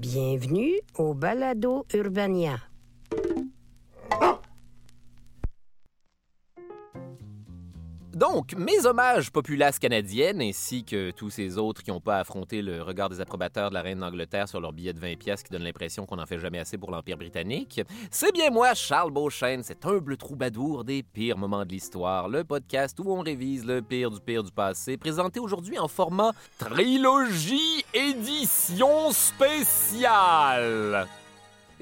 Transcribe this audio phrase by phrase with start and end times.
[0.00, 2.56] Bienvenue au Balado Urbania.
[8.14, 12.82] Donc, mes hommages populaces canadiennes, ainsi que tous ces autres qui n'ont pas affronté le
[12.82, 15.62] regard des approbateurs de la reine d'Angleterre sur leur billet de 20 pièces qui donne
[15.62, 19.86] l'impression qu'on n'en fait jamais assez pour l'Empire britannique, c'est bien moi, Charles Beauchesne, cet
[19.86, 24.20] humble troubadour des pires moments de l'histoire, le podcast où on révise le pire du
[24.20, 31.06] pire du passé, présenté aujourd'hui en format trilogie édition spéciale.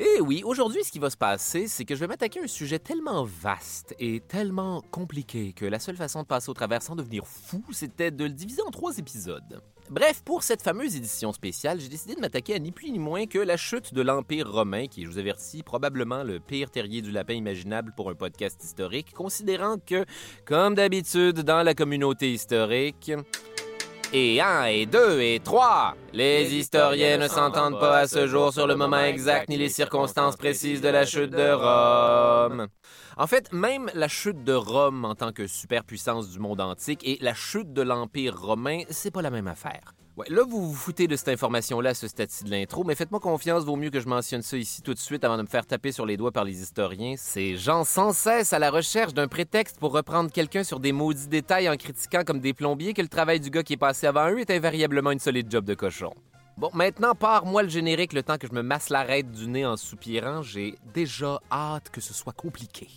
[0.01, 2.47] Et oui, aujourd'hui, ce qui va se passer, c'est que je vais m'attaquer à un
[2.47, 6.95] sujet tellement vaste et tellement compliqué que la seule façon de passer au travers sans
[6.95, 9.61] devenir fou, c'était de le diviser en trois épisodes.
[9.91, 13.27] Bref, pour cette fameuse édition spéciale, j'ai décidé de m'attaquer à ni plus ni moins
[13.27, 17.11] que la chute de l'Empire romain, qui je vous avertis, probablement le pire terrier du
[17.11, 20.05] lapin imaginable pour un podcast historique, considérant que,
[20.45, 23.11] comme d'habitude dans la communauté historique,
[24.13, 25.95] et un, et deux, et trois.
[26.13, 30.37] Les historiens ne s'entendent pas à ce jour sur le moment exact ni les circonstances
[30.37, 32.69] précises de la chute de Rome.
[33.17, 37.19] En fait, même la chute de Rome en tant que superpuissance du monde antique et
[37.21, 39.95] la chute de l'Empire romain, c'est pas la même affaire.
[40.19, 43.63] Ouais, là, vous vous foutez de cette information-là ce stade-ci de l'intro, mais faites-moi confiance,
[43.65, 45.93] vaut mieux que je mentionne ça ici tout de suite avant de me faire taper
[45.93, 47.15] sur les doigts par les historiens.
[47.17, 51.29] Ces gens sans cesse à la recherche d'un prétexte pour reprendre quelqu'un sur des maudits
[51.29, 54.29] détails en critiquant comme des plombiers que le travail du gars qui est passé avant
[54.33, 56.13] eux est invariablement une solide job de cochon.
[56.57, 59.77] Bon, maintenant, pars-moi le générique le temps que je me masse l'arête du nez en
[59.77, 60.43] soupirant.
[60.43, 62.89] J'ai déjà hâte que ce soit compliqué.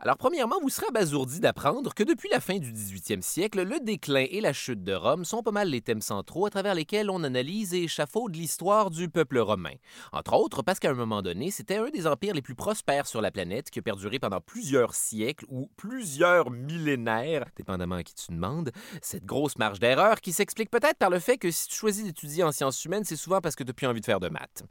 [0.00, 4.26] Alors, premièrement, vous serez abasourdi d'apprendre que depuis la fin du 18e siècle, le déclin
[4.30, 7.24] et la chute de Rome sont pas mal les thèmes centraux à travers lesquels on
[7.24, 9.74] analyse et échafaude l'histoire du peuple romain.
[10.12, 13.20] Entre autres, parce qu'à un moment donné, c'était un des empires les plus prospères sur
[13.20, 18.30] la planète qui a perduré pendant plusieurs siècles ou plusieurs millénaires, dépendamment à qui tu
[18.30, 18.70] demandes.
[19.02, 22.44] Cette grosse marge d'erreur qui s'explique peut-être par le fait que si tu choisis d'étudier
[22.44, 24.62] en sciences humaines, c'est souvent parce que tu n'as plus envie de faire de maths.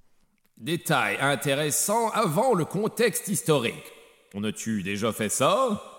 [0.55, 3.96] Détail intéressant avant le contexte historique.
[4.33, 5.96] On a-tu déjà fait ça?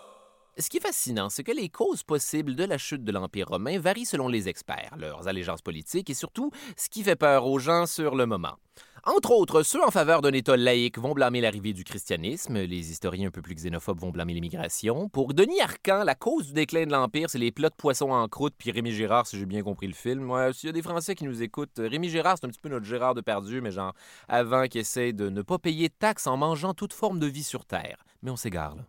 [0.61, 3.79] Ce qui est fascinant, c'est que les causes possibles de la chute de l'Empire romain
[3.79, 7.87] varient selon les experts, leurs allégeances politiques et surtout ce qui fait peur aux gens
[7.87, 8.57] sur le moment.
[9.05, 13.29] Entre autres, ceux en faveur d'un État laïque vont blâmer l'arrivée du christianisme, les historiens
[13.29, 15.09] un peu plus xénophobes vont blâmer l'immigration.
[15.09, 18.27] Pour Denis Arcan, la cause du déclin de l'Empire, c'est les plats de poisson en
[18.27, 20.29] croûte, puis Rémi Girard, si j'ai bien compris le film.
[20.29, 22.69] Ouais, S'il y a des Français qui nous écoutent, Rémi Girard, c'est un petit peu
[22.69, 23.95] notre Gérard de perdu, mais genre
[24.27, 27.45] avant qui essaie de ne pas payer de taxes en mangeant toute forme de vie
[27.45, 28.05] sur Terre.
[28.23, 28.83] Mais on s'égare, là.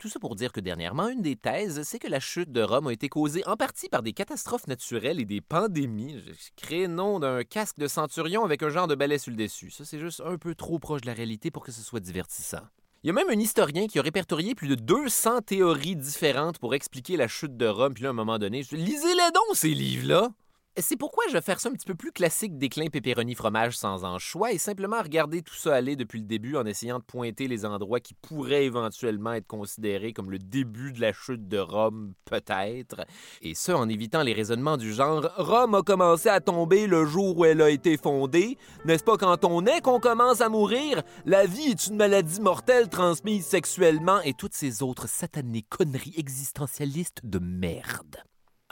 [0.00, 2.88] Tout ça pour dire que dernièrement, une des thèses, c'est que la chute de Rome
[2.88, 6.20] a été causée en partie par des catastrophes naturelles et des pandémies.
[6.56, 9.70] Créé nom d'un casque de centurion avec un genre de balai sur le dessus.
[9.70, 12.62] Ça, c'est juste un peu trop proche de la réalité pour que ce soit divertissant.
[13.04, 16.74] Il y a même un historien qui a répertorié plus de 200 théories différentes pour
[16.74, 17.94] expliquer la chute de Rome.
[17.94, 20.30] Puis là, à un moment donné, je lisez-les donc, ces livres-là!
[20.76, 24.02] C'est pourquoi je vais faire ça un petit peu plus classique déclin pépéroni fromage sans
[24.02, 27.64] anchois et simplement regarder tout ça aller depuis le début en essayant de pointer les
[27.64, 33.06] endroits qui pourraient éventuellement être considérés comme le début de la chute de Rome, peut-être.
[33.40, 37.38] Et ce, en évitant les raisonnements du genre Rome a commencé à tomber le jour
[37.38, 38.58] où elle a été fondée.
[38.84, 41.04] N'est-ce pas quand on est qu'on commence à mourir?
[41.24, 47.20] La vie est une maladie mortelle transmise sexuellement et toutes ces autres satanées conneries existentialistes
[47.22, 48.24] de merde.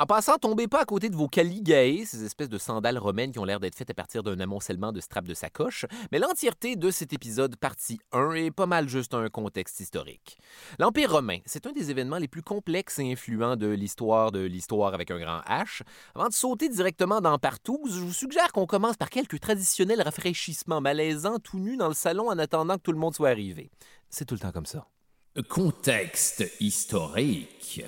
[0.03, 3.39] En passant, tombez pas à côté de vos caligae, ces espèces de sandales romaines qui
[3.39, 6.91] ont l'air d'être faites à partir d'un amoncellement de straps de sacoche, mais l'entièreté de
[6.91, 10.39] cet épisode partie 1 est pas mal juste un contexte historique.
[10.81, 14.93] L'Empire romain, c'est un des événements les plus complexes et influents de l'histoire de l'histoire
[14.93, 15.83] avec un grand H.
[16.17, 20.81] Avant de sauter directement dans partout, je vous suggère qu'on commence par quelques traditionnels rafraîchissements
[20.81, 23.71] malaisants tout nus dans le salon en attendant que tout le monde soit arrivé.
[24.11, 24.89] C'est tout le temps comme ça.
[25.49, 27.85] Contexte historique.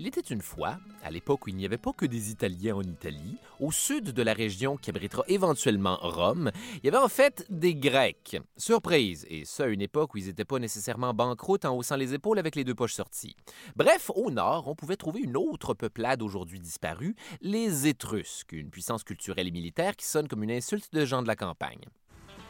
[0.00, 2.82] Il était une fois, à l'époque où il n'y avait pas que des Italiens en
[2.82, 7.44] Italie, au sud de la région qui abritera éventuellement Rome, il y avait en fait
[7.50, 8.36] des Grecs.
[8.56, 12.14] Surprise, et ça à une époque où ils n'étaient pas nécessairement banqueroutes en haussant les
[12.14, 13.34] épaules avec les deux poches sorties.
[13.74, 19.02] Bref, au nord, on pouvait trouver une autre peuplade aujourd'hui disparue, les Étrusques, une puissance
[19.02, 21.82] culturelle et militaire qui sonne comme une insulte de gens de la campagne.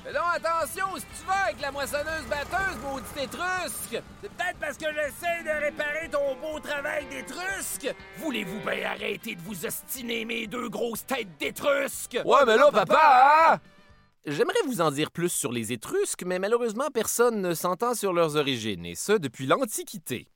[0.05, 4.03] Fais donc attention si tu vas avec la moissonneuse batteuse, maudite étrusque!
[4.23, 7.95] C'est peut-être parce que j'essaie de réparer ton beau travail d'étrusque!
[8.19, 12.19] Voulez-vous bien arrêter de vous ostiner mes deux grosses têtes d'étrusque?
[12.25, 13.61] Ouais, mais là, papa, hein?
[14.27, 18.37] J'aimerais vous en dire plus sur les Étrusques, mais malheureusement, personne ne s'entend sur leurs
[18.37, 20.29] origines, et ce depuis l'Antiquité.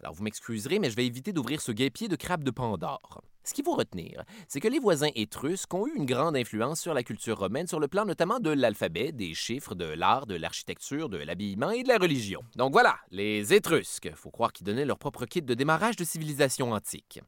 [0.00, 3.22] Alors, vous m'excuserez, mais je vais éviter d'ouvrir ce guépier de crabe de Pandore.
[3.44, 6.94] Ce qu'il faut retenir, c'est que les voisins étrusques ont eu une grande influence sur
[6.94, 11.10] la culture romaine sur le plan notamment de l'alphabet, des chiffres, de l'art, de l'architecture,
[11.10, 12.40] de l'habillement et de la religion.
[12.56, 14.10] Donc voilà, les Étrusques.
[14.14, 17.20] Faut croire qu'ils donnaient leur propre kit de démarrage de civilisation antique.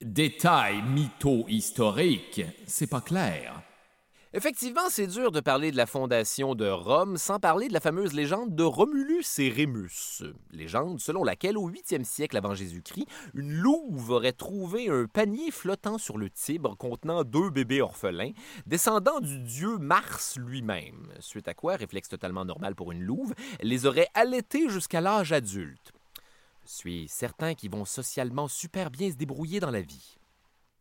[0.00, 3.62] Détail mytho-historique, c'est pas clair.
[4.32, 8.12] Effectivement, c'est dur de parler de la fondation de Rome sans parler de la fameuse
[8.12, 10.22] légende de Romulus et Rémus.
[10.52, 15.98] Légende selon laquelle, au 8e siècle avant Jésus-Christ, une louve aurait trouvé un panier flottant
[15.98, 18.30] sur le Tibre contenant deux bébés orphelins,
[18.66, 21.08] descendants du dieu Mars lui-même.
[21.18, 25.32] Suite à quoi, réflexe totalement normal pour une louve, elle les aurait allaités jusqu'à l'âge
[25.32, 25.90] adulte.
[26.66, 30.19] Je suis certain qu'ils vont socialement super bien se débrouiller dans la vie.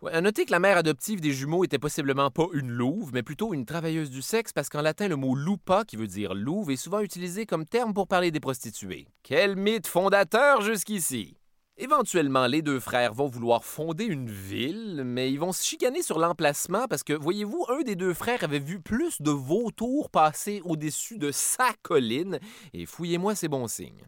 [0.07, 3.53] À noter que la mère adoptive des jumeaux était possiblement pas une louve, mais plutôt
[3.53, 6.77] une travailleuse du sexe, parce qu'en latin, le mot lupa, qui veut dire louve, est
[6.77, 9.07] souvent utilisé comme terme pour parler des prostituées.
[9.23, 11.35] Quel mythe fondateur jusqu'ici!
[11.75, 16.17] Éventuellement, les deux frères vont vouloir fonder une ville, mais ils vont se chicaner sur
[16.17, 21.17] l'emplacement parce que, voyez-vous, un des deux frères avait vu plus de vautours passer au-dessus
[21.17, 22.39] de sa colline,
[22.73, 24.05] et fouillez-moi ces bons signes.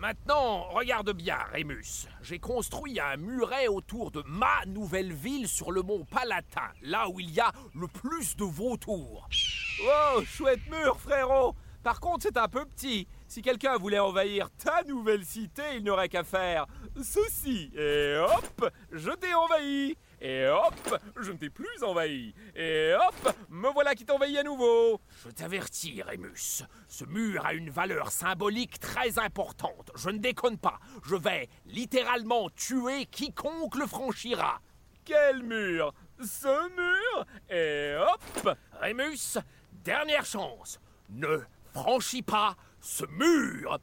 [0.00, 2.08] Maintenant, regarde bien, Rémus.
[2.22, 7.20] J'ai construit un muret autour de ma nouvelle ville sur le mont Palatin, là où
[7.20, 9.28] il y a le plus de vautours.
[9.84, 11.54] Oh, chouette mur, frérot!
[11.82, 13.08] Par contre, c'est un peu petit.
[13.28, 16.66] Si quelqu'un voulait envahir ta nouvelle cité, il n'aurait qu'à faire
[17.02, 17.70] ceci.
[17.74, 19.98] Et hop, je t'ai envahi.
[20.20, 22.34] Et hop, je ne t'ai plus envahi.
[22.54, 25.00] Et hop, me voilà qui t'envahit à nouveau.
[25.24, 29.90] Je t'avertis, Rémus, ce mur a une valeur symbolique très importante.
[29.94, 30.78] Je ne déconne pas.
[31.04, 34.60] Je vais littéralement tuer quiconque le franchira.
[35.06, 35.94] Quel mur?
[36.20, 37.26] Ce mur?
[37.48, 39.38] Et hop, Rémus,
[39.72, 40.78] dernière chance.
[41.08, 41.40] Ne
[41.72, 43.80] franchis pas ce mur.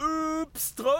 [0.00, 0.90] Oups, trop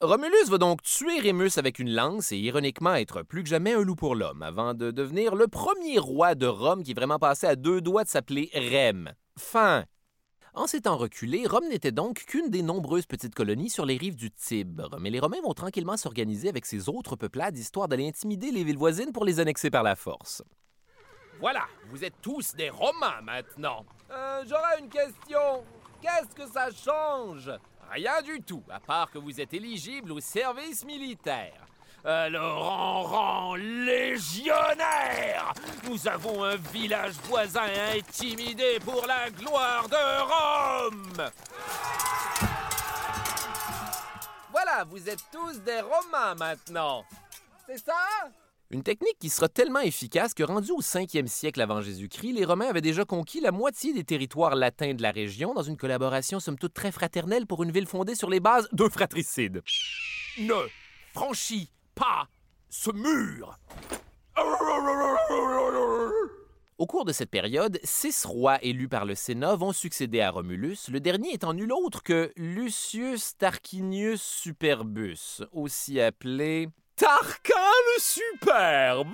[0.00, 3.82] Romulus va donc tuer Rémus avec une lance et ironiquement être plus que jamais un
[3.82, 7.54] loup pour l'homme, avant de devenir le premier roi de Rome qui vraiment passé à
[7.54, 9.12] deux doigts de s'appeler Rem.
[9.38, 9.84] Fin.
[10.54, 14.30] En s'étant reculé, Rome n'était donc qu'une des nombreuses petites colonies sur les rives du
[14.30, 18.64] Tibre, mais les Romains vont tranquillement s'organiser avec ces autres peuplades histoire d'aller intimider les
[18.64, 20.42] villes voisines pour les annexer par la force.
[21.42, 23.84] Voilà, vous êtes tous des Romains maintenant.
[24.12, 25.64] Euh, J'aurais une question.
[26.00, 27.50] Qu'est-ce que ça change?
[27.90, 31.66] Rien du tout, à part que vous êtes éligible au service militaire.
[32.04, 35.52] Alors en rang légionnaire
[35.84, 37.66] Nous avons un village voisin
[37.96, 40.20] intimidé pour la gloire de
[40.86, 41.30] Rome
[44.52, 47.04] Voilà, vous êtes tous des Romains maintenant.
[47.66, 47.94] C'est ça?
[48.72, 52.70] Une technique qui sera tellement efficace que rendu au 5e siècle avant Jésus-Christ, les Romains
[52.70, 56.58] avaient déjà conquis la moitié des territoires latins de la région dans une collaboration somme
[56.58, 59.62] toute très fraternelle pour une ville fondée sur les bases d'un fratricide.
[60.38, 60.68] Ne
[61.12, 62.28] franchis pas
[62.70, 63.58] ce mur!
[66.78, 70.88] Au cours de cette période, six rois élus par le Sénat vont succéder à Romulus,
[70.88, 76.68] le dernier étant nul autre que Lucius Tarquinius Superbus, aussi appelé
[77.02, 77.54] Tarquin
[77.88, 79.08] le superbe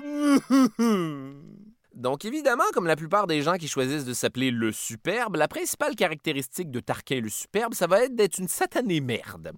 [1.99, 5.97] Donc évidemment, comme la plupart des gens qui choisissent de s'appeler le superbe, la principale
[5.97, 9.51] caractéristique de Tarquin le superbe, ça va être d'être une satanée merde.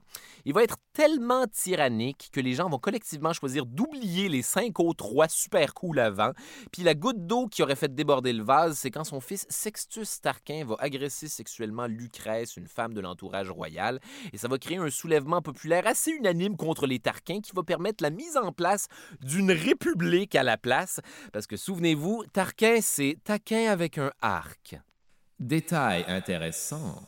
[0.47, 5.05] Il va être tellement tyrannique que les gens vont collectivement choisir d'oublier les cinq autres
[5.05, 6.33] rois super cool avant,
[6.73, 10.23] puis la goutte d'eau qui aurait fait déborder le vase, c'est quand son fils Sextus
[10.23, 14.01] Tarquin va agresser sexuellement Lucrèce, une femme de l'entourage royal,
[14.33, 18.03] et ça va créer un soulèvement populaire assez unanime contre les Tarquins qui va permettre
[18.03, 18.89] la mise en place
[19.21, 21.01] d'une république à la place,
[21.35, 24.77] parce que souvenez-vous, Tarquin, c'est taquin avec un arc.
[25.41, 27.03] Détail intéressant.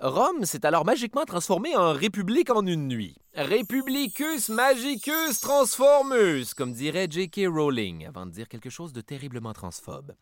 [0.00, 3.16] Rome s'est alors magiquement transformée en république en une nuit.
[3.34, 7.48] Republicus magicus transformus, comme dirait J.K.
[7.48, 10.14] Rowling, avant de dire quelque chose de terriblement transphobe.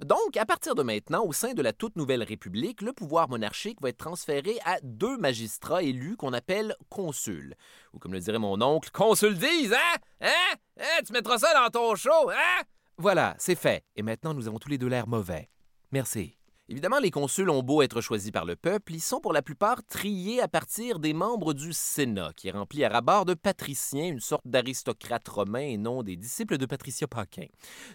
[0.00, 3.80] Donc, à partir de maintenant, au sein de la toute nouvelle république, le pouvoir monarchique
[3.80, 7.54] va être transféré à deux magistrats élus qu'on appelle consuls.
[7.94, 9.98] Ou comme le dirait mon oncle, consul dise, hein?
[10.20, 10.56] Hein?
[10.78, 11.02] Hein?
[11.06, 12.64] Tu mettras ça dans ton show, hein?
[12.96, 13.84] Voilà, c'est fait.
[13.96, 15.48] Et maintenant, nous avons tous les deux l'air mauvais.
[15.90, 16.38] Merci.
[16.70, 19.84] Évidemment, les consuls ont beau être choisis par le peuple, ils sont pour la plupart
[19.84, 24.20] triés à partir des membres du Sénat, qui est rempli à rabord de patriciens, une
[24.20, 27.48] sorte d'aristocrates romains et non des disciples de Patricia Paquin.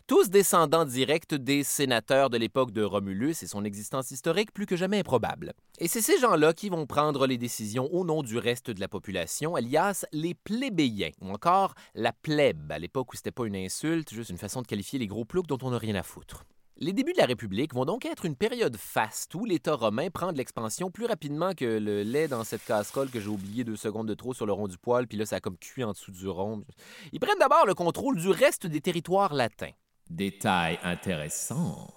[0.06, 4.76] Tous descendants directs des sénateurs de l'époque de Romulus et son existence historique plus que
[4.76, 5.54] jamais improbable.
[5.80, 8.88] Et c'est ces gens-là qui vont prendre les décisions au nom du reste de la
[8.88, 14.14] population, alias les plébéiens, ou encore la plèbe, à l'époque où c'était pas une insulte,
[14.14, 16.46] juste une façon de qualifier les gros ploucs dont on n'a rien à foutre.
[16.82, 20.32] Les débuts de la République vont donc être une période faste où l'État romain prend
[20.32, 24.08] de l'expansion plus rapidement que le lait dans cette casserole que j'ai oublié deux secondes
[24.08, 26.14] de trop sur le rond du poil, puis là, ça a comme cuit en dessous
[26.14, 26.64] du rond.
[27.12, 29.74] Ils prennent d'abord le contrôle du reste des territoires latins.
[30.10, 31.94] Détail intéressant.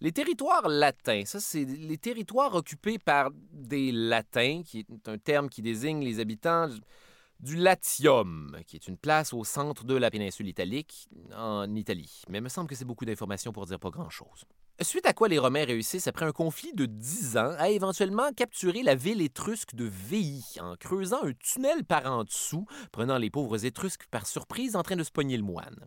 [0.00, 5.48] Les territoires latins, ça, c'est les territoires occupés par des latins, qui est un terme
[5.48, 6.68] qui désigne les habitants
[7.44, 12.22] du Latium, qui est une place au centre de la péninsule italique, en Italie.
[12.30, 14.46] Mais il me semble que c'est beaucoup d'informations pour dire pas grand-chose.
[14.80, 18.82] Suite à quoi les Romains réussissent, après un conflit de dix ans, à éventuellement capturer
[18.82, 23.62] la ville étrusque de Veii, en creusant un tunnel par en dessous, prenant les pauvres
[23.66, 25.86] Étrusques par surprise en train de se pogner le moine.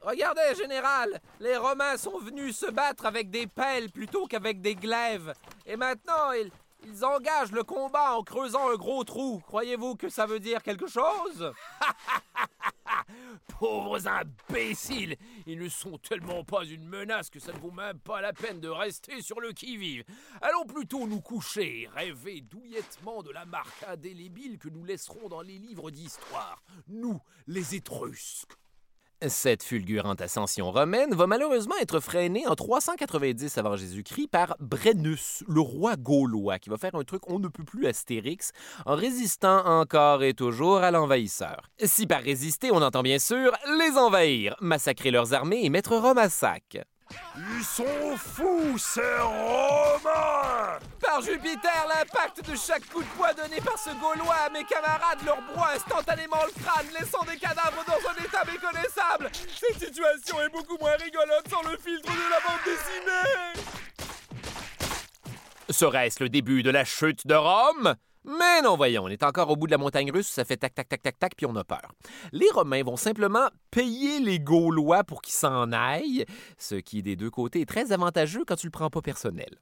[0.00, 5.34] Regardez, général, les Romains sont venus se battre avec des pelles plutôt qu'avec des glaives.
[5.66, 6.52] Et maintenant, ils,
[6.84, 9.42] ils engagent le combat en creusant un gros trou.
[9.46, 11.52] Croyez-vous que ça veut dire quelque chose?
[13.58, 15.16] Pauvres imbéciles
[15.46, 18.60] Ils ne sont tellement pas une menace que ça ne vaut même pas la peine
[18.60, 20.04] de rester sur le qui-vive.
[20.40, 25.58] Allons plutôt nous coucher, rêver douillettement de la marque indélébile que nous laisserons dans les
[25.58, 26.62] livres d'histoire.
[26.86, 28.56] Nous, les Étrusques.
[29.26, 35.60] Cette fulgurante ascension romaine va malheureusement être freinée en 390 avant Jésus-Christ par Brennus, le
[35.60, 38.52] roi gaulois, qui va faire un truc on ne peut plus astérix
[38.86, 41.62] en résistant encore et toujours à l'envahisseur.
[41.82, 46.18] Si par résister on entend bien sûr les envahir, massacrer leurs armées et mettre Rome
[46.18, 46.78] à sac.
[47.36, 50.57] Ils sont fous, ces Romains
[51.08, 55.24] Par Jupiter, l'impact de chaque coup de poing donné par ce Gaulois à mes camarades
[55.24, 59.30] leur broie instantanément le crâne, laissant des cadavres dans un état méconnaissable.
[59.32, 63.64] Cette situation est beaucoup moins rigolote sans le filtre de la bande dessinée.
[65.70, 67.94] Serait-ce le début de la chute de Rome?
[68.24, 70.74] Mais non, voyons, on est encore au bout de la montagne russe, ça fait tac,
[70.74, 71.90] tac, tac, tac, tac, puis on a peur.
[72.32, 76.26] Les Romains vont simplement payer les Gaulois pour qu'ils s'en aillent,
[76.58, 79.56] ce qui, des deux côtés, est très avantageux quand tu le prends pas personnel.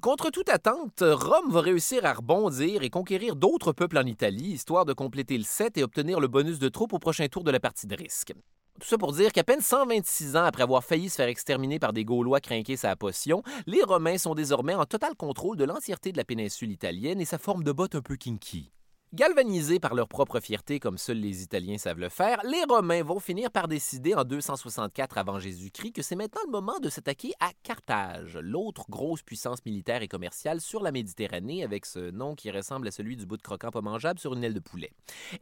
[0.00, 4.84] Contre toute attente, Rome va réussir à rebondir et conquérir d'autres peuples en Italie, histoire
[4.84, 7.60] de compléter le set et obtenir le bonus de troupes au prochain tour de la
[7.60, 8.32] partie de risque.
[8.80, 11.92] Tout ça pour dire qu'à peine 126 ans après avoir failli se faire exterminer par
[11.92, 16.16] des Gaulois craqués sa potion, les Romains sont désormais en total contrôle de l'entièreté de
[16.16, 18.70] la péninsule italienne et sa forme de botte un peu kinky.
[19.14, 23.20] Galvanisés par leur propre fierté comme seuls les Italiens savent le faire, les Romains vont
[23.20, 27.50] finir par décider en 264 avant Jésus-Christ que c'est maintenant le moment de s'attaquer à
[27.62, 32.88] Carthage, l'autre grosse puissance militaire et commerciale sur la Méditerranée avec ce nom qui ressemble
[32.88, 34.92] à celui du bout de croquant pas mangeable sur une aile de poulet.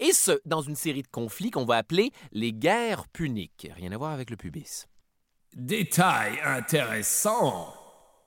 [0.01, 3.71] Et ce, dans une série de conflits qu'on va appeler les guerres puniques.
[3.77, 4.89] Rien à voir avec le pubis.
[5.55, 7.80] Détail intéressant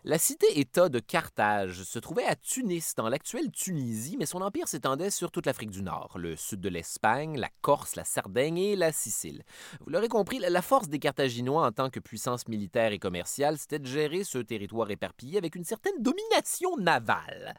[0.06, 5.10] la cité-État de Carthage se trouvait à Tunis, dans l'actuelle Tunisie, mais son empire s'étendait
[5.10, 8.92] sur toute l'Afrique du Nord, le sud de l'Espagne, la Corse, la Sardaigne et la
[8.92, 9.44] Sicile.
[9.80, 13.80] Vous l'aurez compris, la force des Carthaginois en tant que puissance militaire et commerciale, c'était
[13.80, 17.56] de gérer ce territoire éparpillé avec une certaine domination navale.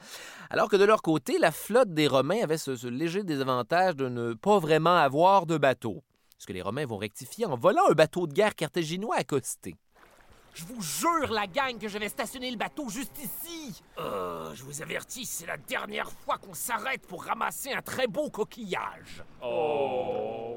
[0.51, 4.11] Alors que de leur côté, la flotte des Romains avait ce, ce léger désavantage de
[4.11, 6.03] ne pas vraiment avoir de bateau.
[6.37, 9.77] Ce que les Romains vont rectifier en volant un bateau de guerre carthaginois accosté.
[10.55, 13.83] Je vous jure, la gang, que je vais stationner le bateau juste ici.
[13.99, 18.31] Euh, je vous avertis, c'est la dernière fois qu'on s'arrête pour ramasser un très beau
[18.31, 19.25] coquillage.
[19.43, 20.57] Oh.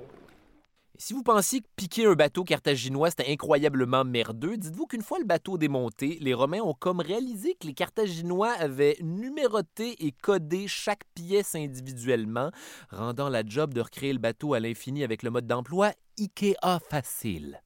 [0.95, 5.17] Et si vous pensiez que piquer un bateau carthaginois c'était incroyablement merdeux, dites-vous qu'une fois
[5.17, 10.67] le bateau démonté, les Romains ont comme réalisé que les Carthaginois avaient numéroté et codé
[10.67, 12.51] chaque pièce individuellement,
[12.91, 17.61] rendant la job de recréer le bateau à l'infini avec le mode d'emploi IKEA facile.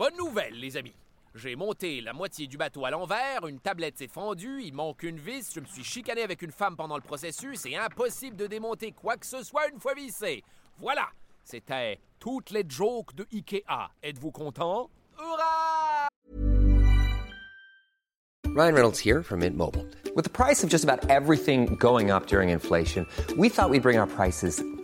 [0.00, 0.94] Bonne nouvelle, les amis.
[1.34, 5.18] J'ai monté la moitié du bateau à l'envers, une tablette s'est fendue, il manque une
[5.18, 8.92] vis, je me suis chicané avec une femme pendant le processus, c'est impossible de démonter
[8.92, 10.42] quoi que ce soit une fois vissé.
[10.78, 11.06] Voilà,
[11.44, 13.90] c'était toutes les jokes de Ikea.
[14.02, 14.88] Êtes-vous content?
[15.18, 16.08] Hurrah!
[18.56, 19.86] Ryan Reynolds here from Mint Mobile.
[20.16, 23.04] With the price of just about everything going up during inflation,
[23.36, 24.64] we thought we'd bring our prices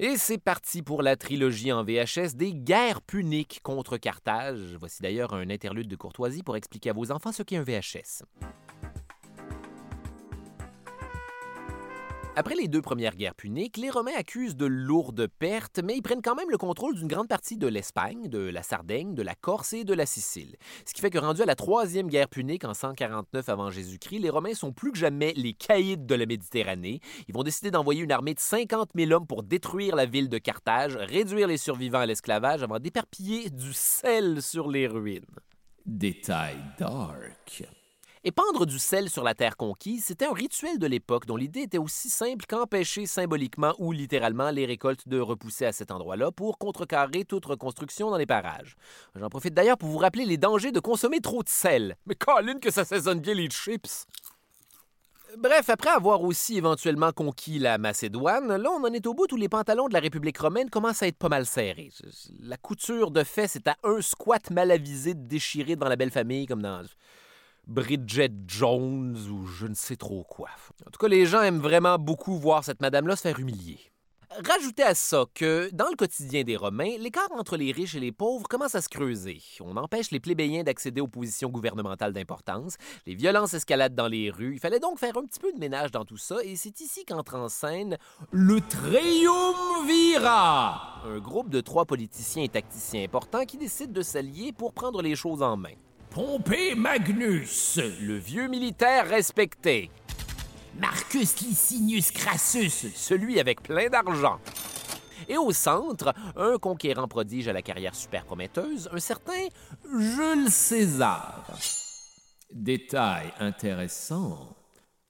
[0.00, 4.76] Et c'est parti pour la trilogie en VHS des guerres puniques contre Carthage.
[4.78, 8.22] Voici d'ailleurs un interlude de courtoisie pour expliquer à vos enfants ce qu'est un VHS.
[12.38, 16.22] Après les deux premières guerres puniques, les Romains accusent de lourdes pertes, mais ils prennent
[16.22, 19.72] quand même le contrôle d'une grande partie de l'Espagne, de la Sardaigne, de la Corse
[19.72, 20.54] et de la Sicile.
[20.86, 24.30] Ce qui fait que rendu à la troisième guerre punique en 149 avant Jésus-Christ, les
[24.30, 27.00] Romains sont plus que jamais les caïds de la Méditerranée.
[27.26, 30.38] Ils vont décider d'envoyer une armée de 50 000 hommes pour détruire la ville de
[30.38, 35.26] Carthage, réduire les survivants à l'esclavage avant d'éparpiller du sel sur les ruines.
[35.84, 36.54] Détail.
[38.28, 41.78] Épandre du sel sur la terre conquise, c'était un rituel de l'époque dont l'idée était
[41.78, 47.24] aussi simple qu'empêcher symboliquement ou littéralement les récoltes de repousser à cet endroit-là pour contrecarrer
[47.24, 48.76] toute reconstruction dans les parages.
[49.14, 51.96] J'en profite d'ailleurs pour vous rappeler les dangers de consommer trop de sel.
[52.04, 54.04] Mais Colin, que ça saisonne bien les chips!
[55.38, 59.36] Bref, après avoir aussi éventuellement conquis la Macédoine, là, on en est au bout où
[59.36, 61.92] les pantalons de la République romaine commencent à être pas mal serrés.
[62.42, 66.10] La couture de fait, c'est à un squat mal avisé de déchirer devant la belle
[66.10, 66.82] famille, comme dans
[67.68, 70.48] Bridget Jones ou je ne sais trop quoi.
[70.86, 73.78] En tout cas, les gens aiment vraiment beaucoup voir cette madame-là se faire humilier.
[74.46, 78.12] Rajoutez à ça que, dans le quotidien des Romains, l'écart entre les riches et les
[78.12, 79.40] pauvres commence à se creuser.
[79.60, 84.52] On empêche les plébéiens d'accéder aux positions gouvernementales d'importance, les violences escaladent dans les rues,
[84.54, 87.06] il fallait donc faire un petit peu de ménage dans tout ça, et c'est ici
[87.06, 87.96] qu'entre en scène
[88.30, 90.22] le Triumvirat,
[91.06, 95.16] un groupe de trois politiciens et tacticiens importants qui décident de s'allier pour prendre les
[95.16, 95.74] choses en main.
[96.10, 97.78] Pompée Magnus.
[98.00, 99.90] Le vieux militaire respecté,
[100.78, 102.70] Marcus Licinius Crassus.
[102.94, 104.40] celui avec plein d'argent.
[105.28, 109.48] Et au centre, un conquérant prodige à la carrière super prometteuse, un certain
[109.84, 111.44] Jules César.
[112.52, 114.57] Détail intéressant.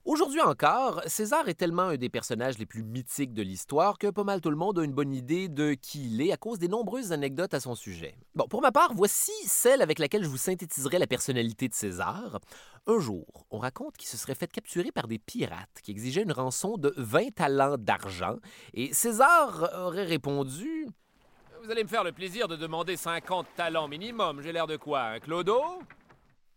[0.09, 4.23] Aujourd'hui encore, César est tellement un des personnages les plus mythiques de l'histoire que pas
[4.23, 6.67] mal tout le monde a une bonne idée de qui il est à cause des
[6.67, 8.15] nombreuses anecdotes à son sujet.
[8.33, 12.39] Bon, pour ma part, voici celle avec laquelle je vous synthétiserai la personnalité de César.
[12.87, 16.31] Un jour, on raconte qu'il se serait fait capturer par des pirates qui exigeaient une
[16.31, 18.37] rançon de 20 talents d'argent,
[18.73, 20.87] et César aurait répondu
[21.63, 24.41] Vous allez me faire le plaisir de demander 50 talents minimum.
[24.41, 25.61] J'ai l'air de quoi, un clodo?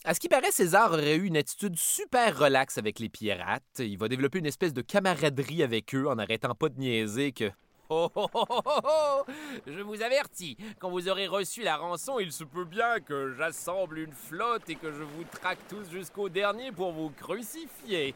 [0.04, 3.62] À ce qui paraît, César aurait eu une attitude super relaxe avec les pirates.
[3.78, 7.50] Il va développer une espèce de camaraderie avec eux en n'arrêtant pas de niaiser que
[7.88, 9.32] Oh, oh, oh, oh, oh, oh.
[9.66, 13.98] Je vous avertis, quand vous aurez reçu la rançon, il se peut bien que j'assemble
[13.98, 18.14] une flotte et que je vous traque tous jusqu'au dernier pour vous crucifier.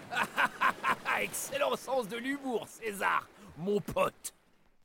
[1.20, 4.32] Excellent sens de l'humour, César, mon pote.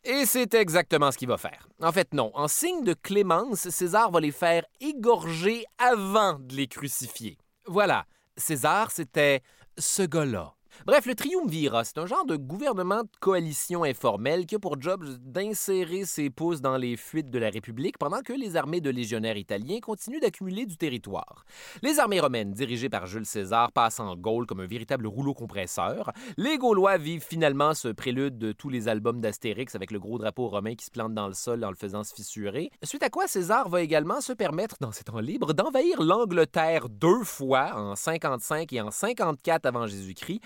[0.10, 1.68] Et c'est exactement ce qu'il va faire.
[1.82, 2.32] En fait, non.
[2.34, 7.38] En signe de clémence, César va les faire égorger avant de les crucifier.
[7.66, 8.06] Voilà.
[8.38, 9.42] César, c'était
[9.78, 10.54] ce gars-là.
[10.86, 15.06] Bref, le triumvirat, c'est un genre de gouvernement de coalition informelle qui a pour job
[15.20, 19.38] d'insérer ses pouces dans les fuites de la République pendant que les armées de légionnaires
[19.38, 21.46] italiens continuent d'accumuler du territoire.
[21.82, 26.12] Les armées romaines, dirigées par Jules César, passent en Gaule comme un véritable rouleau compresseur.
[26.38, 30.48] Les Gaulois vivent finalement ce prélude de tous les albums d'Astérix avec le gros drapeau
[30.48, 32.70] romain qui se plante dans le sol en le faisant se fissurer.
[32.84, 37.24] Suite à quoi César va également se permettre, dans ses temps libres, d'envahir l'Angleterre deux
[37.24, 40.42] fois, en 55 et en 54 avant Jésus-Christ.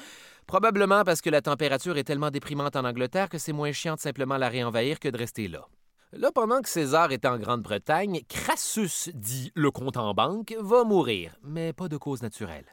[0.48, 4.00] Probablement parce que la température est tellement déprimante en Angleterre que c'est moins chiant de
[4.00, 5.68] simplement la réenvahir que de rester là.
[6.14, 11.38] Là, pendant que César est en Grande-Bretagne, Crassus, dit le compte en banque, va mourir,
[11.42, 12.66] mais pas de cause naturelle.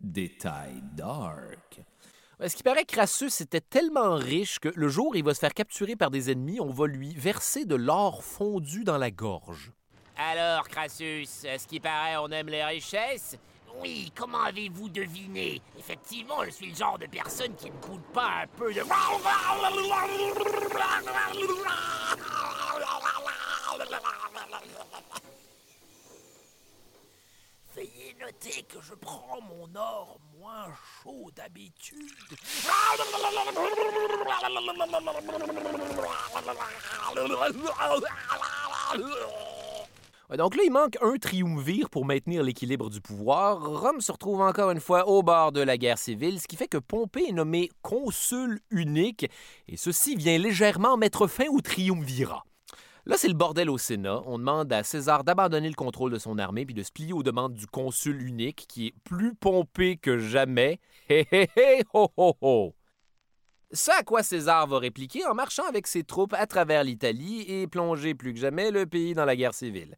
[0.00, 1.82] Détail dark.
[2.38, 5.40] À Ce qui paraît, Crassus était tellement riche que le jour où il va se
[5.40, 9.72] faire capturer par des ennemis, on va lui verser de l'or fondu dans la gorge.
[10.16, 13.36] Alors, Crassus, à ce qui paraît, on aime les richesses?
[13.76, 15.62] Oui, comment avez-vous deviné?
[15.78, 18.80] Effectivement, je suis le genre de personne qui ne boude pas un peu de...
[27.74, 30.66] Veuillez noter que je prends mon or moins
[31.02, 32.36] chaud d'habitude.
[40.36, 43.60] Donc là, il manque un triumvir pour maintenir l'équilibre du pouvoir.
[43.64, 46.68] Rome se retrouve encore une fois au bord de la guerre civile, ce qui fait
[46.68, 49.26] que Pompée est nommé consul unique,
[49.66, 52.44] et ceci vient légèrement mettre fin au triumvirat.
[53.06, 54.22] Là, c'est le bordel au Sénat.
[54.26, 57.24] On demande à César d'abandonner le contrôle de son armée puis de se plier aux
[57.24, 60.78] demandes du consul unique, qui est plus pompé que jamais.
[61.08, 62.74] Hé hé hé, ho ho ho!
[63.72, 67.68] Ce à quoi César va répliquer en marchant avec ses troupes à travers l'Italie et
[67.68, 69.96] plonger plus que jamais le pays dans la guerre civile.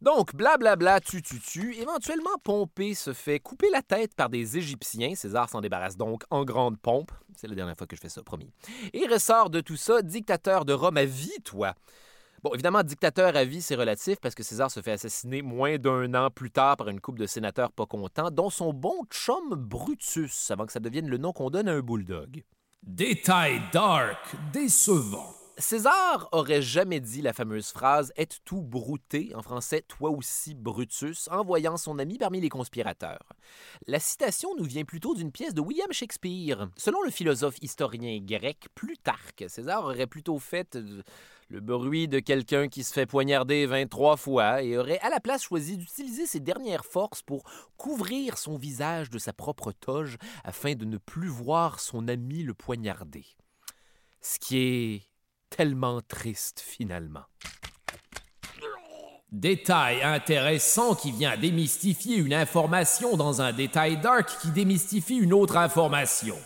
[0.00, 5.14] Donc, blablabla, tu tu tu, éventuellement Pompée se fait couper la tête par des Égyptiens.
[5.14, 7.12] César s'en débarrasse donc en grande pompe.
[7.36, 8.50] C'est la dernière fois que je fais ça, promis.
[8.94, 11.74] Et ressort de tout ça dictateur de Rome à vie, toi.
[12.42, 16.14] Bon, évidemment, dictateur à vie, c'est relatif parce que César se fait assassiner moins d'un
[16.14, 20.50] an plus tard par une couple de sénateurs pas contents, dont son bon chum Brutus,
[20.50, 22.44] avant que ça devienne le nom qu'on donne à un bulldog.
[22.82, 25.34] Détail dark, décevant.
[25.58, 31.28] César aurait jamais dit la fameuse phrase Est tout brouté, en français toi aussi Brutus,
[31.30, 33.34] en voyant son ami parmi les conspirateurs.
[33.86, 36.70] La citation nous vient plutôt d'une pièce de William Shakespeare.
[36.78, 40.78] Selon le philosophe historien grec Plutarque, César aurait plutôt fait
[41.50, 45.42] le bruit de quelqu'un qui se fait poignarder 23 fois et aurait à la place
[45.42, 47.42] choisi d'utiliser ses dernières forces pour
[47.76, 52.54] couvrir son visage de sa propre toge afin de ne plus voir son ami le
[52.54, 53.24] poignarder.
[54.20, 55.02] Ce qui est
[55.50, 57.24] tellement triste finalement.
[59.32, 65.56] Détail intéressant qui vient démystifier une information dans un détail dark qui démystifie une autre
[65.56, 66.36] information.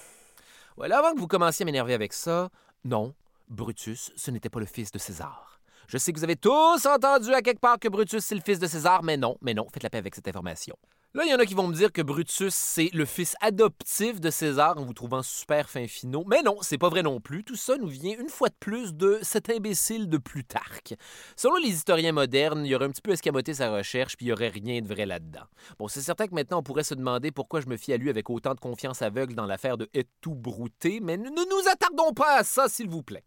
[0.76, 2.50] Voilà, avant que vous commenciez à m'énerver avec ça,
[2.84, 3.14] non,
[3.48, 5.61] Brutus, ce n'était pas le fils de César.
[5.87, 8.59] Je sais que vous avez tous entendu à quelque part que Brutus, c'est le fils
[8.59, 10.76] de César, mais non, mais non, faites la paix avec cette information.
[11.16, 14.20] Là, il y en a qui vont me dire que Brutus, c'est le fils adoptif
[14.20, 16.24] de César en vous trouvant super fin finaux.
[16.26, 17.44] Mais non, c'est pas vrai non plus.
[17.44, 20.94] Tout ça nous vient une fois de plus de cet imbécile de Plutarque.
[21.37, 24.33] Selon les historiens modernes, il aurait un petit peu escamoté sa recherche, puis il y
[24.33, 25.44] aurait rien de vrai là-dedans.
[25.78, 28.11] Bon, c'est certain que maintenant on pourrait se demander pourquoi je me fie à lui
[28.11, 32.12] avec autant de confiance aveugle dans l'affaire de Et tout brouté, mais ne nous attardons
[32.12, 33.22] pas à ça, s'il vous plaît.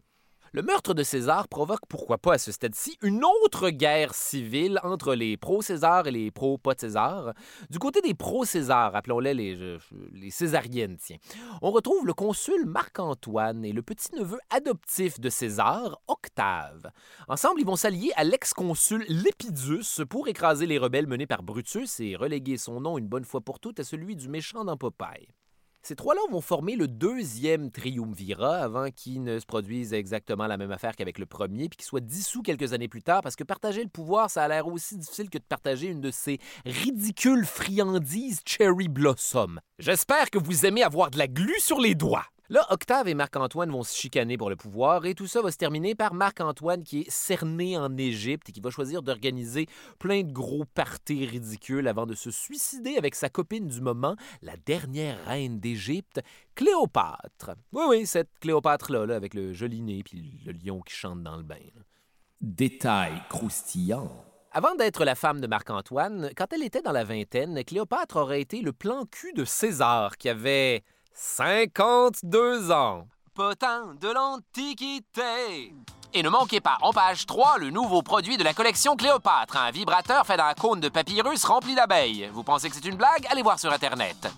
[0.58, 5.14] Le meurtre de César provoque, pourquoi pas à ce stade-ci, une autre guerre civile entre
[5.14, 7.36] les pro-César et les pro-pas César.
[7.70, 9.78] Du côté des pro-César, appelons-les les,
[10.14, 11.18] les Césariennes, tiens,
[11.62, 16.90] on retrouve le consul Marc-Antoine et le petit-neveu adoptif de César, Octave.
[17.28, 22.16] Ensemble, ils vont s'allier à l'ex-consul Lépidus pour écraser les rebelles menés par Brutus et
[22.16, 25.28] reléguer son nom une bonne fois pour toutes à celui du méchant dans Popeye.
[25.88, 30.72] Ces trois-là vont former le deuxième triumvirat avant qu'il ne se produise exactement la même
[30.72, 33.84] affaire qu'avec le premier, puis qu'il soit dissous quelques années plus tard, parce que partager
[33.84, 38.42] le pouvoir, ça a l'air aussi difficile que de partager une de ces ridicules friandises
[38.46, 39.62] Cherry Blossom.
[39.80, 42.26] J'espère que vous aimez avoir de la glu sur les doigts.
[42.50, 45.58] Là, Octave et Marc-Antoine vont se chicaner pour le pouvoir et tout ça va se
[45.58, 49.66] terminer par Marc-Antoine qui est cerné en Égypte et qui va choisir d'organiser
[50.00, 54.56] plein de gros parties ridicules avant de se suicider avec sa copine du moment, la
[54.66, 56.22] dernière reine d'Égypte,
[56.56, 57.52] Cléopâtre.
[57.74, 61.36] Oui, oui, cette Cléopâtre-là, là, avec le joli nez puis le lion qui chante dans
[61.36, 61.56] le bain.
[62.40, 64.24] Détail croustillant.
[64.54, 68.62] Avant d'être la femme de Marc-Antoine, quand elle était dans la vingtaine, Cléopâtre aurait été
[68.62, 70.86] le plan cul de César qui avait
[71.20, 73.08] 52 ans.
[73.34, 75.74] Potin de l'Antiquité.
[76.14, 79.72] Et ne manquez pas, en page 3, le nouveau produit de la collection Cléopâtre, un
[79.72, 82.30] vibrateur fait d'un cône de papyrus rempli d'abeilles.
[82.32, 83.26] Vous pensez que c'est une blague?
[83.32, 84.32] Allez voir sur Internet.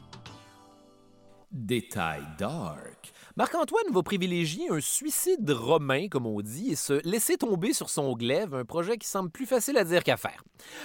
[1.52, 2.99] Détail dark.
[3.40, 8.12] Marc-Antoine va privilégier un suicide romain, comme on dit, et se laisser tomber sur son
[8.12, 10.44] glaive, un projet qui semble plus facile à dire qu'à faire.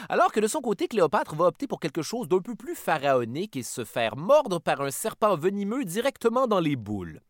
[0.08, 3.56] Alors que de son côté, Cléopâtre va opter pour quelque chose d'un peu plus pharaonique
[3.56, 7.22] et se faire mordre par un serpent venimeux directement dans les boules.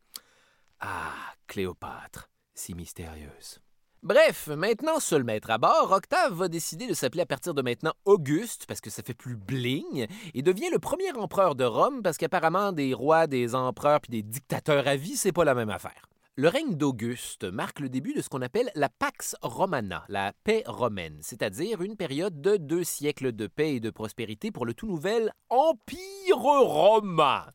[0.79, 3.64] Ah, Cléopâtre, si mystérieuse.
[4.05, 7.93] Bref, maintenant seul maître à bord, Octave va décider de s'appeler à partir de maintenant
[8.05, 12.17] Auguste parce que ça fait plus bling et devient le premier empereur de Rome parce
[12.17, 16.07] qu'apparemment des rois, des empereurs puis des dictateurs à vie, c'est pas la même affaire.
[16.35, 20.61] Le règne d'Auguste marque le début de ce qu'on appelle la Pax Romana, la paix
[20.67, 24.85] romaine, c'est-à-dire une période de deux siècles de paix et de prospérité pour le tout
[24.85, 27.45] nouvel Empire romain.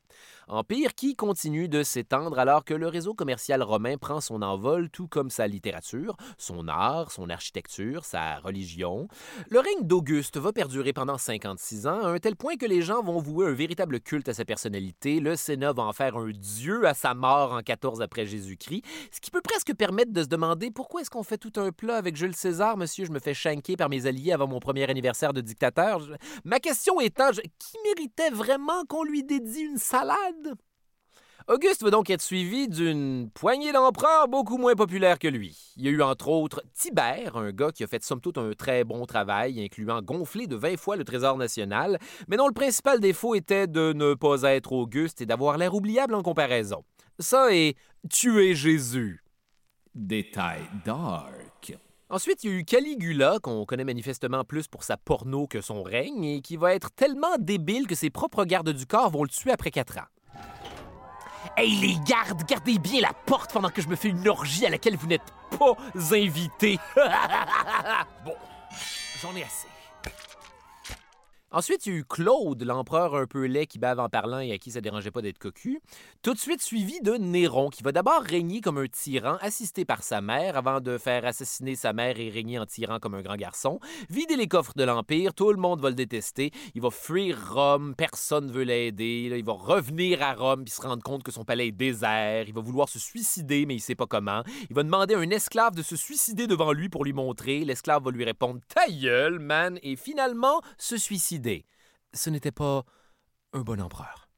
[0.53, 5.07] Empire qui continue de s'étendre alors que le réseau commercial romain prend son envol, tout
[5.07, 9.07] comme sa littérature, son art, son architecture, sa religion.
[9.49, 13.01] Le règne d'Auguste va perdurer pendant 56 ans, à un tel point que les gens
[13.01, 15.21] vont vouer un véritable culte à sa personnalité.
[15.21, 18.83] Le Sénat va en faire un dieu à sa mort en 14 après Jésus-Christ,
[19.13, 21.97] ce qui peut presque permettre de se demander pourquoi est-ce qu'on fait tout un plat
[21.97, 25.33] avec Jules César, monsieur, je me fais chanquer par mes alliés avant mon premier anniversaire
[25.33, 26.01] de dictateur.
[26.45, 30.40] Ma question étant, qui méritait vraiment qu'on lui dédie une salade?
[31.49, 35.57] Auguste va donc être suivi d'une poignée d'empereurs beaucoup moins populaires que lui.
[35.77, 38.53] Il y a eu entre autres Tibère, un gars qui a fait somme toute un
[38.53, 41.99] très bon travail, incluant gonfler de 20 fois le trésor national,
[42.29, 46.15] mais dont le principal défaut était de ne pas être Auguste et d'avoir l'air oubliable
[46.15, 46.85] en comparaison.
[47.19, 47.77] Ça est
[48.09, 49.25] tuer Jésus.
[49.95, 51.77] Détail dark.
[52.11, 55.83] Ensuite, il y a eu Caligula, qu'on connaît manifestement plus pour sa porno que son
[55.83, 59.29] règne, et qui va être tellement débile que ses propres gardes du corps vont le
[59.29, 60.07] tuer après quatre ans.
[61.61, 64.71] Hey les gardes, gardez bien la porte pendant que je me fais une orgie à
[64.71, 65.77] laquelle vous n'êtes pas
[66.11, 66.79] invités.
[68.25, 68.33] bon,
[69.21, 69.67] j'en ai assez.
[71.53, 74.53] Ensuite, il y a eu Claude, l'empereur un peu laid qui bave en parlant et
[74.53, 75.81] à qui ça dérangeait pas d'être cocu.
[76.23, 80.05] Tout de suite suivi de Néron, qui va d'abord régner comme un tyran, assisté par
[80.05, 83.35] sa mère, avant de faire assassiner sa mère et régner en tyran comme un grand
[83.35, 83.81] garçon.
[84.11, 86.53] Vider les coffres de l'Empire, tout le monde va le détester.
[86.77, 89.33] Il va fuir Rome, personne ne veut l'aider.
[89.37, 92.45] Il va revenir à Rome puis se rendre compte que son palais est désert.
[92.47, 94.45] Il va vouloir se suicider, mais il sait pas comment.
[94.69, 97.65] Il va demander à un esclave de se suicider devant lui pour lui montrer.
[97.65, 101.40] L'esclave va lui répondre Ta gueule, man, et finalement se suicider.
[102.13, 102.85] Ce n'était pas
[103.53, 104.31] un bon empereur.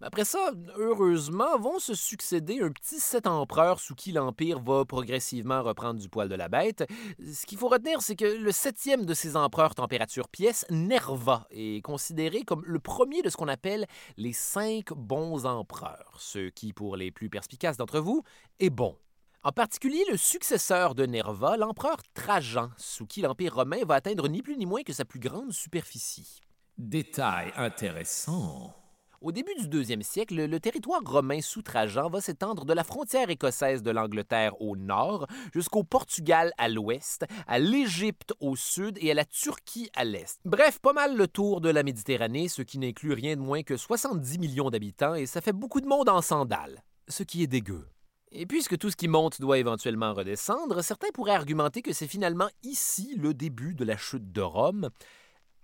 [0.00, 5.60] Après ça, heureusement, vont se succéder un petit sept empereurs sous qui l'Empire va progressivement
[5.64, 6.84] reprendre du poil de la bête.
[7.18, 11.84] Ce qu'il faut retenir, c'est que le septième de ces empereurs température pièce, Nerva, est
[11.84, 16.96] considéré comme le premier de ce qu'on appelle les cinq bons empereurs, ce qui, pour
[16.96, 18.22] les plus perspicaces d'entre vous,
[18.60, 18.96] est bon.
[19.44, 24.42] En particulier, le successeur de Nerva, l'empereur Trajan, sous qui l'Empire romain va atteindre ni
[24.42, 26.40] plus ni moins que sa plus grande superficie.
[26.76, 28.74] Détail intéressant.
[29.20, 33.30] Au début du deuxième siècle, le territoire romain sous Trajan va s'étendre de la frontière
[33.30, 39.14] écossaise de l'Angleterre au nord jusqu'au Portugal à l'ouest, à l'Égypte au sud et à
[39.14, 40.40] la Turquie à l'est.
[40.44, 43.76] Bref, pas mal le tour de la Méditerranée, ce qui n'inclut rien de moins que
[43.76, 47.86] 70 millions d'habitants et ça fait beaucoup de monde en sandales, ce qui est dégueu.
[48.30, 52.48] Et puisque tout ce qui monte doit éventuellement redescendre, certains pourraient argumenter que c'est finalement
[52.62, 54.90] ici le début de la chute de Rome,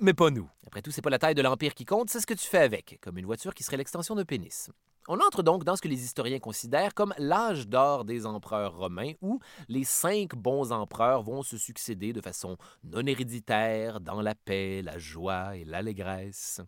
[0.00, 0.48] mais pas nous.
[0.66, 2.58] Après tout, c'est pas la taille de l'Empire qui compte, c'est ce que tu fais
[2.58, 4.70] avec, comme une voiture qui serait l'extension d'un pénis.
[5.08, 9.12] On entre donc dans ce que les historiens considèrent comme l'âge d'or des empereurs romains,
[9.20, 14.80] où les cinq bons empereurs vont se succéder de façon non héréditaire, dans la paix,
[14.80, 16.62] la joie et l'allégresse.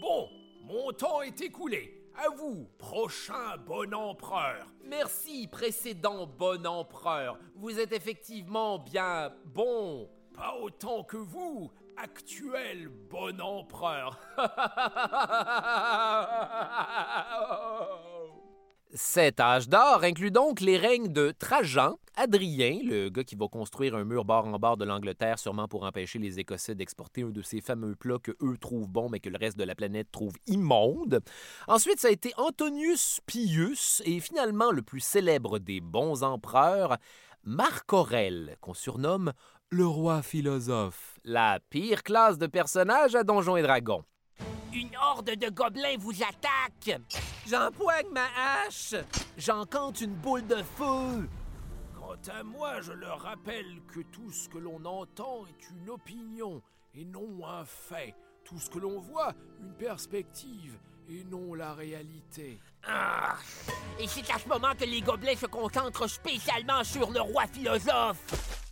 [0.00, 0.28] Bon,
[0.62, 1.99] mon temps est écoulé.
[2.22, 4.66] À vous, prochain bon empereur.
[4.84, 7.38] Merci, précédent bon empereur.
[7.54, 10.10] Vous êtes effectivement bien bon.
[10.34, 14.18] Pas autant que vous, actuel bon empereur.
[18.92, 23.94] Cet âge d'or inclut donc les règnes de Trajan, Adrien, le gars qui va construire
[23.94, 27.40] un mur bord en bord de l'Angleterre sûrement pour empêcher les Écossais d'exporter un de
[27.40, 30.34] ces fameux plats que eux trouvent bons mais que le reste de la planète trouve
[30.48, 31.20] immonde.
[31.68, 36.96] Ensuite, ça a été Antonius Pius et finalement le plus célèbre des bons empereurs,
[37.44, 39.32] Marc Aurèle, qu'on surnomme
[39.68, 44.02] le roi philosophe, la pire classe de personnage à Donjons et Dragons.
[44.72, 47.00] Une horde de gobelins vous attaque!
[47.46, 48.94] J'empoigne ma hache!
[49.36, 51.28] J'encante une boule de feu!
[51.94, 56.62] Quant à moi, je leur rappelle que tout ce que l'on entend est une opinion
[56.94, 58.14] et non un fait.
[58.44, 62.60] Tout ce que l'on voit, une perspective et non la réalité.
[62.86, 63.36] Ah!
[63.98, 68.69] Et c'est à ce moment que les gobelins se concentrent spécialement sur le roi philosophe.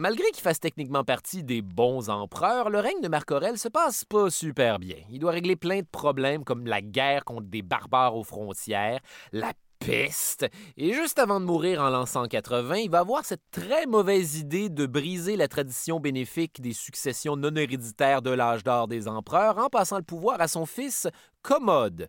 [0.00, 4.04] Malgré qu'il fasse techniquement partie des bons empereurs, le règne de Marc Aurèle se passe
[4.04, 4.98] pas super bien.
[5.10, 9.00] Il doit régler plein de problèmes comme la guerre contre des barbares aux frontières,
[9.32, 13.86] la peste, et juste avant de mourir en l'an 180, il va avoir cette très
[13.86, 19.08] mauvaise idée de briser la tradition bénéfique des successions non héréditaires de l'âge d'or des
[19.08, 21.08] empereurs en passant le pouvoir à son fils
[21.42, 22.08] Commode,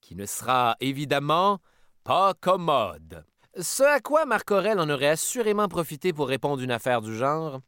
[0.00, 1.58] qui ne sera évidemment
[2.04, 3.24] pas commode.
[3.60, 7.60] Ce à quoi Marc Aurèle en aurait assurément profité pour répondre une affaire du genre.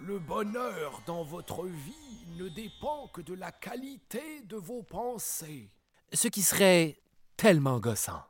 [0.00, 5.70] Le bonheur dans votre vie ne dépend que de la qualité de vos pensées.
[6.12, 6.96] Ce qui serait
[7.36, 8.22] tellement gossant.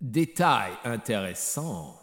[0.00, 1.98] Détail intéressant.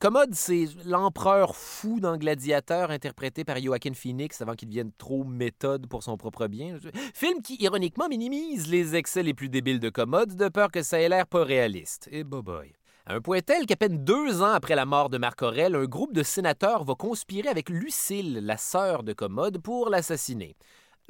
[0.00, 5.86] Commode, c'est l'empereur fou d'un gladiateur interprété par Joaquin Phoenix avant qu'il devienne trop méthode
[5.86, 6.78] pour son propre bien.
[7.14, 11.00] Film qui, ironiquement, minimise les excès les plus débiles de Commode de peur que ça
[11.00, 12.08] ait l'air pas réaliste.
[12.10, 12.77] Et boy.
[13.10, 16.12] Un point tel qu'à peine deux ans après la mort de Marc Aurèle, un groupe
[16.12, 20.56] de sénateurs va conspirer avec Lucille, la sœur de Commode, pour l'assassiner.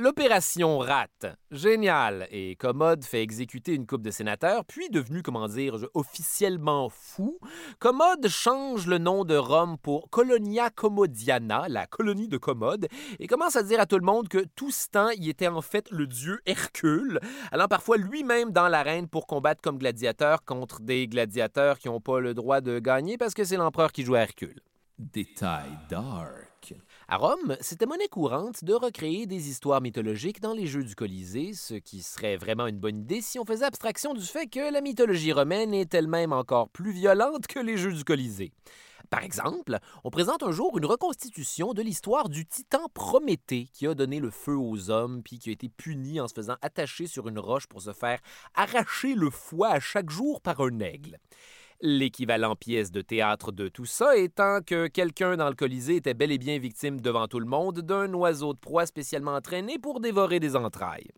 [0.00, 1.26] L'opération rate.
[1.50, 2.28] Génial.
[2.30, 7.40] Et Commode fait exécuter une coupe de sénateurs, puis devenu, comment dire, officiellement fou,
[7.80, 12.86] Commode change le nom de Rome pour Colonia Commodiana, la colonie de Commode,
[13.18, 15.90] et commence à dire à tout le monde que tout ce temps, était en fait
[15.90, 17.18] le dieu Hercule,
[17.50, 22.20] allant parfois lui-même dans l'arène pour combattre comme gladiateur contre des gladiateurs qui n'ont pas
[22.20, 24.60] le droit de gagner parce que c'est l'empereur qui joue à Hercule.
[24.96, 26.47] Détail dark.
[27.08, 31.52] À Rome, c'était monnaie courante de recréer des histoires mythologiques dans les jeux du Colisée,
[31.54, 34.80] ce qui serait vraiment une bonne idée si on faisait abstraction du fait que la
[34.80, 38.52] mythologie romaine est elle-même encore plus violente que les jeux du Colisée.
[39.10, 43.94] Par exemple, on présente un jour une reconstitution de l'histoire du titan Prométhée qui a
[43.94, 47.26] donné le feu aux hommes puis qui a été puni en se faisant attacher sur
[47.28, 48.20] une roche pour se faire
[48.54, 51.18] arracher le foie à chaque jour par un aigle.
[51.80, 56.32] L'équivalent pièce de théâtre de tout ça étant que quelqu'un dans le Colisée était bel
[56.32, 60.40] et bien victime devant tout le monde d'un oiseau de proie spécialement entraîné pour dévorer
[60.40, 61.10] des entrailles.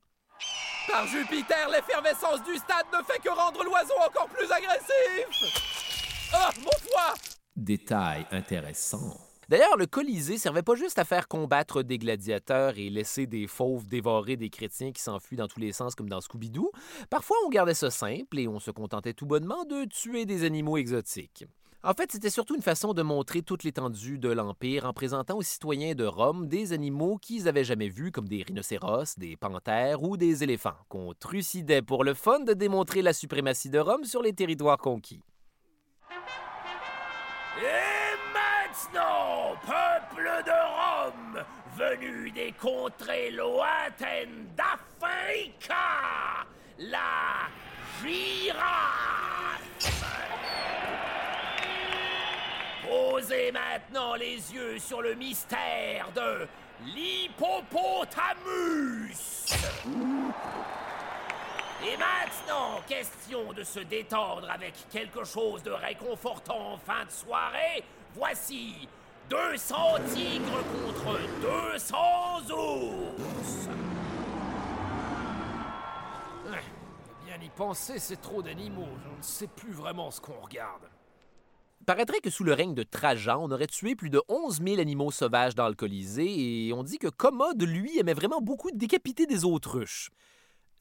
[0.87, 6.31] Par Jupiter, l'effervescence du stade ne fait que rendre l'oiseau encore plus agressif.
[6.35, 7.15] Ah, mon foie
[7.57, 9.30] Détail intéressant.
[9.51, 13.89] D'ailleurs, le Colisée servait pas juste à faire combattre des gladiateurs et laisser des fauves
[13.89, 16.71] dévorer des chrétiens qui s'enfuient dans tous les sens comme dans Scooby-Doo.
[17.11, 20.77] Parfois, on gardait ça simple et on se contentait tout bonnement de tuer des animaux
[20.77, 21.47] exotiques.
[21.83, 25.43] En fait, c'était surtout une façon de montrer toute l'étendue de l'Empire en présentant aux
[25.43, 30.17] citoyens de Rome des animaux qu'ils n'avaient jamais vus, comme des rhinocéros, des panthères ou
[30.17, 34.33] des éléphants, qu'on trucidait pour le fun de démontrer la suprématie de Rome sur les
[34.33, 35.23] territoires conquis.
[38.85, 41.43] Maintenant, peuple de Rome,
[41.77, 45.75] venu des contrées lointaines d'Africa,
[46.79, 47.49] la
[48.03, 48.57] girafe.
[52.87, 56.49] Posez maintenant les yeux sur le mystère de
[56.87, 59.55] l'hippopotamus.
[61.83, 67.83] Et maintenant, question de se détendre avec quelque chose de réconfortant en fin de soirée.
[68.15, 68.89] Voici
[69.31, 69.77] 200
[70.13, 71.19] tigres contre
[71.73, 71.97] 200
[72.51, 73.69] ours.
[77.25, 78.89] Bien y penser, c'est trop d'animaux.
[79.05, 80.83] Je ne sais plus vraiment ce qu'on regarde.
[81.87, 85.13] Paraîtrait que sous le règne de Trajan, on aurait tué plus de 11 000 animaux
[85.13, 89.45] sauvages dans le Colisée et on dit que Commode, lui, aimait vraiment beaucoup décapiter des
[89.45, 90.11] autruches.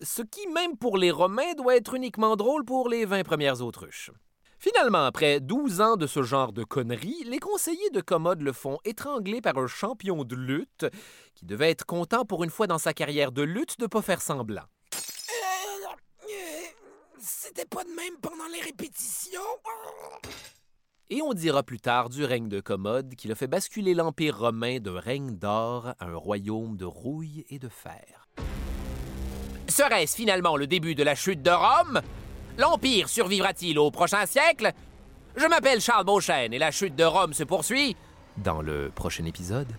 [0.02, 4.12] Ce qui, même pour les Romains, doit être uniquement drôle pour les 20 premières autruches.
[4.60, 8.78] Finalement, après 12 ans de ce genre de conneries, les conseillers de Commode le font
[8.84, 10.86] étrangler par un champion de lutte
[11.34, 14.22] qui devait être content pour une fois dans sa carrière de lutte de pas faire
[14.22, 14.66] semblant.
[17.22, 19.40] C'était pas de même pendant les répétitions.
[21.10, 24.80] Et on dira plus tard du règne de Commode qu'il a fait basculer l'Empire romain
[24.80, 28.28] d'un règne d'or à un royaume de rouille et de fer.
[29.70, 32.02] Serait-ce finalement le début de la chute de Rome?
[32.60, 34.74] L'Empire survivra-t-il au prochain siècle?
[35.38, 37.96] Je m'appelle Charles Beauchesne et la chute de Rome se poursuit.
[38.36, 39.70] Dans le prochain épisode.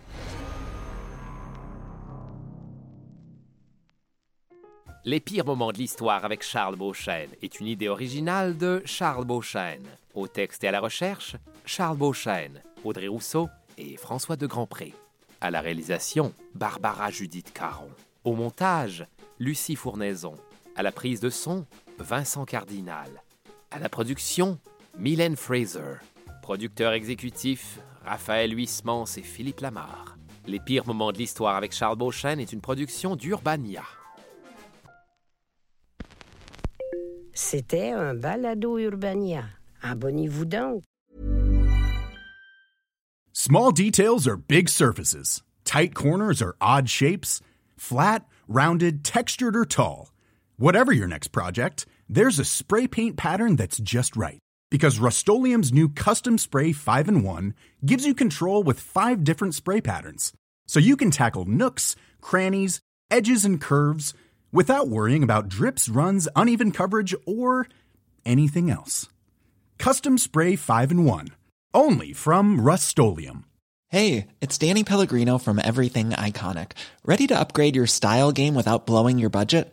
[5.04, 9.86] Les pires moments de l'histoire avec Charles Beauchesne est une idée originale de Charles Beauchesne.
[10.14, 14.94] Au texte et à la recherche, Charles Beauchesne, Audrey Rousseau et François de Grandpré.
[15.42, 17.90] À la réalisation, Barbara Judith Caron.
[18.24, 19.04] Au montage,
[19.38, 20.32] Lucie Fournaison.
[20.76, 21.66] À la prise de son,
[22.00, 23.22] Vincent Cardinal.
[23.70, 24.58] À la production,
[24.98, 25.98] Mylène Fraser.
[26.42, 30.16] Producteur exécutif, Raphaël Huismans et Philippe Lamar.
[30.46, 33.84] Les pires moments de l'histoire avec Charles Beauchesne est une production d'Urbania.
[37.32, 39.44] C'était un balado Urbania.
[39.82, 40.82] Abonnez-vous donc.
[43.32, 45.42] Small details are big surfaces.
[45.64, 47.40] Tight corners are odd shapes.
[47.76, 50.08] Flat, rounded, textured, or tall.
[50.60, 54.38] Whatever your next project, there's a spray paint pattern that's just right.
[54.70, 57.54] Because Rust new Custom Spray 5 in 1
[57.86, 60.34] gives you control with five different spray patterns.
[60.66, 62.78] So you can tackle nooks, crannies,
[63.10, 64.12] edges, and curves
[64.52, 67.66] without worrying about drips, runs, uneven coverage, or
[68.26, 69.08] anything else.
[69.78, 71.28] Custom Spray 5 in 1.
[71.72, 72.86] Only from Rust
[73.88, 76.72] Hey, it's Danny Pellegrino from Everything Iconic.
[77.02, 79.72] Ready to upgrade your style game without blowing your budget?